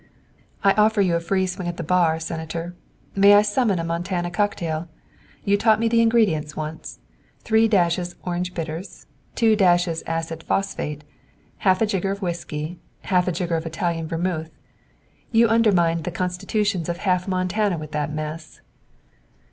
"I 0.63 0.73
offer 0.73 0.99
you 0.99 1.19
free 1.19 1.45
swing 1.45 1.67
at 1.67 1.77
the 1.77 1.83
bar, 1.83 2.19
Senator. 2.19 2.73
May 3.15 3.35
I 3.35 3.43
summon 3.43 3.77
a 3.77 3.83
Montana 3.83 4.31
cocktail? 4.31 4.89
You 5.45 5.57
taught 5.57 5.79
me 5.79 5.87
the 5.87 6.01
ingredients 6.01 6.55
once 6.55 6.97
three 7.43 7.67
dashes 7.67 8.15
orange 8.23 8.55
bitters; 8.55 9.05
two 9.35 9.55
dashes 9.55 10.01
acid 10.07 10.41
phosphate; 10.41 11.03
half 11.57 11.83
a 11.83 11.85
jigger 11.85 12.09
of 12.09 12.23
whisky; 12.23 12.79
half 13.03 13.27
a 13.27 13.31
jigger 13.31 13.57
of 13.57 13.67
Italian 13.67 14.07
vermuth. 14.07 14.49
You 15.31 15.47
undermined 15.47 16.03
the 16.03 16.09
constitutions 16.09 16.89
of 16.89 16.97
half 16.97 17.27
Montana 17.27 17.77
with 17.77 17.91
that 17.91 18.11
mess." 18.11 18.61